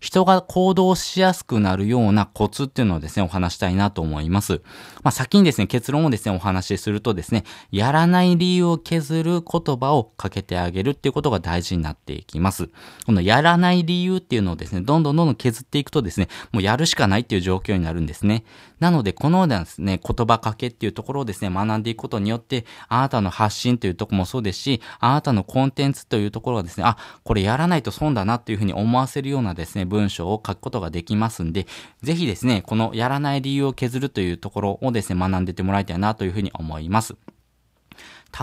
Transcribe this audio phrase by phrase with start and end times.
[0.00, 4.62] 人が行動しやすくなるようなコツっていうのをですね、お話したいなと思います。
[5.02, 12.68] まあ、先にですね、結論をですね、お話しするとですね、やらない理由を削る言葉をかけてあげるっていうことが大事になっていきます。
[13.06, 18.44] このやらない理由っていうのをですね、どんどんどんどん削っていくとですね、もうやるしかないっていう状況になるんですね。
[18.80, 31.66] なので、このようなですね、言葉かけっていうところをですね、学んでいくことによって、あなたの発信というとこもそうですし、あなたのコンテンツというところがですね、あ、これやらないと損だなっていうふうに思わせるようなですね、文章を書くことができますんで、
[32.02, 37.16] ぜひですね、このやらない理由を削るというところをですね、学んでてもらいたいなというふうに思います。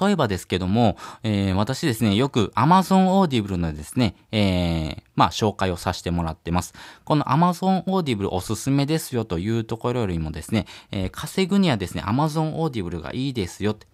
[0.00, 6.74] 例えばですけども、えー、私ですね、よく Amazon Audible のですね、えー、まあ、紹介をさせてもらってます。
[7.04, 13.86] この Amazon Audible おすすめですよというところよりもですね、えー、稼ぐにはですね、Amazon Audible がいいですよって、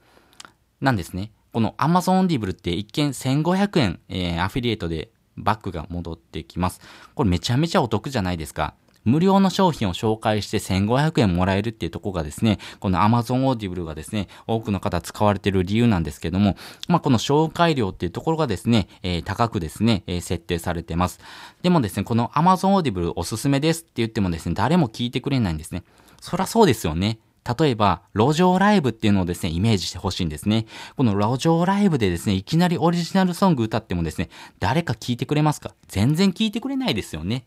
[0.81, 1.33] なんですね。
[1.53, 6.80] この Amazon Audible って一見1500円、えー、アフィリエイトでバックが戻ってきます。
[7.14, 8.75] これめちゃめちゃお得じゃないですか。
[9.05, 16.56] 無料の商品を紹介して1500円もらえるっていうところがですね、この Amazon Audible がですね、多くの方使われている理由なんですけども、
[16.88, 21.19] まあ、この紹介料っていうところがですね、えー、高くですね、えー、設定されてます。
[21.62, 25.83] でもですね、この Amazon Audible おすすめですって言ってもですね、誰も聞いてくれないんですね。
[26.20, 27.19] そらそうですよね。
[27.59, 30.67] 例えば、路上ライブっていうのをですね、イメージしてほしいんですね。
[30.97, 35.75] この路上ライブでですね、いきなりオリジナルソング歌ってもですね、誰か聞いてくれますか？
[35.89, 37.45] 全然聞いてくれないですよね。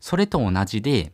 [0.00, 1.12] それと同じで、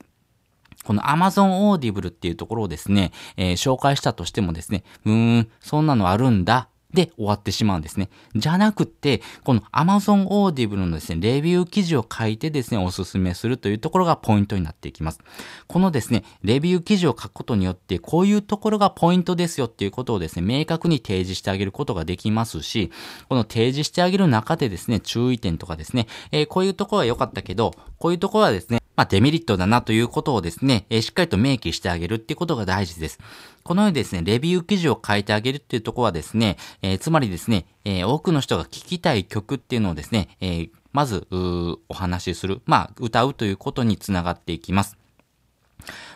[0.83, 8.09] この Amazon Audible っていうところをですね、えー、紹介したとしてもですね、うーん、そんなのあるんだで終わってしまうんですね。
[8.35, 15.21] じゃなくって、この Amazon Audible のですね、レビュー記事を書いてですね、おすすめするというところがポイントになっていきます。
[15.67, 22.91] このですね、レビュー記事を書くことによって、こういうところがポイントですよっていうことをですね、明確に提示してあげることができますし、
[23.29, 33.19] この提示してあげる中でですね、注意点とかですね、えー、こういうところは良かったけど、こういうところはですね、まあ、デメリットだなということをですね、えー、しっかりと明記してあげるっていうことが大事です。
[33.63, 44.97] このようにですね、レビュー記事を書いてあげるっていうところはですね、えー、つまりですね、えー、多くの人が聴きたい曲っていうのをですね、え、まず、お話しする、まあ、歌うということにつながっていきます。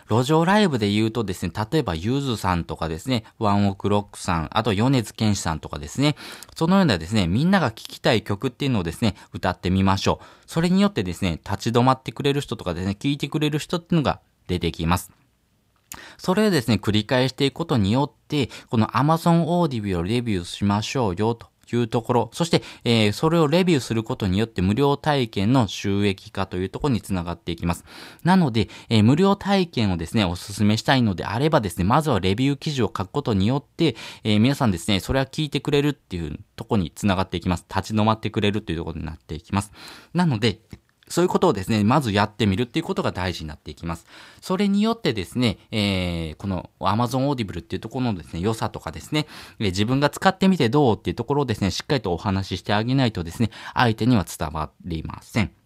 [0.09, 6.15] 路上ライブで言うとですね、例えばゆずさんとかですね、ワンオクロックさん、あと米津玄師さんとかですね、
[6.55, 10.25] そのようなですね、みんなが聴きたい曲っていうのをですね、歌ってみましょう。
[10.47, 15.11] それによってですね、立ち止まってくれる人とかですね、聴いてくれる人っていうのが出てきます。
[16.17, 27.85] それをですね、繰り返していくことによって、この Amazon Audible をレビューしましょうよというところ、そして、えー、それをレビューすることによって無料体験の収益化というところにつながっていきます。
[28.23, 37.65] なので、えー、無料体験をですね、お勧めしたいのであればですね、まずはレビュー記事を書くことによって、えー、皆さんですね、それは聞いてくれるっていうところにつながっていきます。
[37.69, 39.71] 立ち止まってくれるというところになっていきます。
[40.13, 40.59] なので、
[41.09, 44.05] そういうことをですね、まずやってみるっていうことが大事になっていきます。
[44.41, 49.25] それによってですね、えー、この Amazon Audible っていうところのですね、良さとかですね、
[49.59, 55.58] え、自分が使ってみてどうっていうところをですね、しっかりとお話ししてあげないとですね、相手には伝わりません。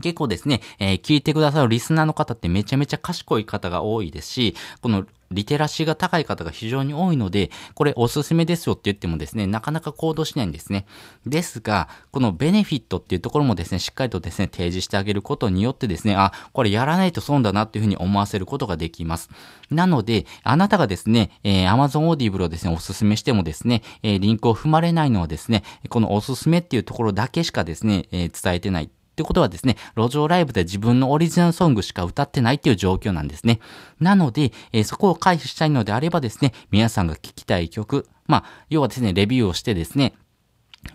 [0.00, 10.86] 結構ですね、えー、聞いてくださるリスナーの方ってめちゃめちゃ賢い方が多いですし、このリテラシーが高い方が非常に多いので、これおすすめですよって言ってもですね、なかなか行動しないんですね。
[11.26, 19.30] ですが、このベネフィットっていうところもですね、しっかりとですね、提示してあげることによってですね、あ、これやらないと損だなっていうふうに思わせることができます。
[19.70, 28.90] なので、あなたがですね、えー、Amazon Audible をですね、おすすめしてもですね、えー、リンクを踏まれないのはですね、このおすすめっていうところだけしかですね、えー、伝えてない。
[29.12, 33.60] ってことはですね、路上ライブで自分のオリジナルソングしか歌ってないっていう状況なんですね。
[34.00, 40.14] なので、えー、そこを回避したいのであればですね、皆さんが聴きたい曲、まあ、要はですね、レビューをしてですね、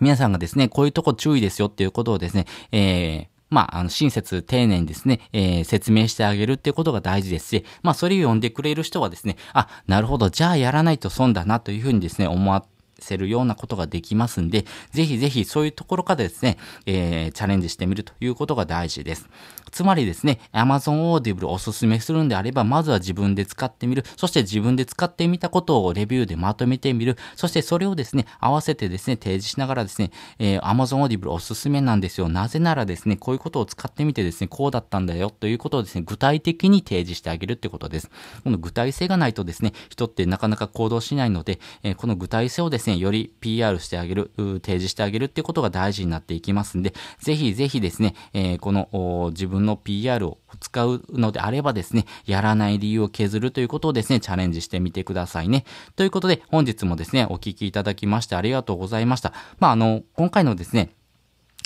[0.00, 19.28] 皆さんがですね、こういうとこ注意ですよっていうことをですね、えー、まあ、あの、親切、丁寧にですね、えー、説明してあげるっていうことが大事ですし、まあ、それを読んでくれる人はですね、あ、なるほど、じゃあやらないと損だなというふうにですね、思って、せるようなことができますんで、ぜひぜひそういうところからですね、えー、チャレンジしてみるということが大事です。
[19.70, 24.04] つまりですね、Amazon Audible おすすめするんであれば、まずは自分で使ってみる。
[24.16, 27.16] そして自分で使ってみたことをレビューでまとめてみる。
[27.36, 32.28] そしてそれをですね、合わせてですね、提示しながらですね、えー、Amazon Audible おすすめなんですよ。
[32.28, 38.10] なぜならですね、こういうことを使ってみてですね、こうだったんだよということをですね、具体的に提示してあげるってことです。
[38.44, 55.64] この具体性がないとですね、人ってなかなか行動しないので、えー、この具体性をですね、ですね、より PR してあげる、提示してあげるっていうことが大事になっていきますんで、ぜひぜひですね、えー、この自分の PR を使うのであればですね、やらない理由を削るということをですね、チャレンジしてみてくださいね。
[55.96, 59.32] ということで、本日もですね、お聞きいただきましてありがとうございました。
[59.58, 60.90] まあ、あの、今回のですね、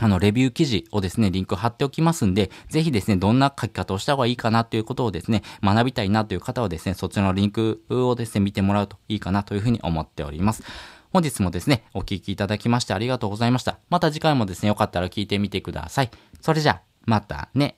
[0.01, 10.65] あの、レビュー記事をですね、リンク貼っておきますんで、ぜひですね、どんな書き方をした方がいいかなということをですね、学びたいなという方はですね、そちらのリンクをですね、見てもらうといいかなというふうに思っております。
[11.13, 13.79] 本日もですね、お聴きいただきましてありがとうございました。
[13.91, 16.11] また次回もですね、よかったら聞いてみてください。
[16.41, 17.77] それじゃ、またね。